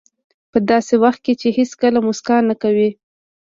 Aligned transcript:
په 0.51 0.57
داسې 0.69 0.93
وخت 1.03 1.19
کې 1.25 1.33
چې 1.41 1.47
هېڅکله 1.57 1.99
موسکا 2.07 2.37
نه 2.49 2.55
کوئ. 2.61 2.89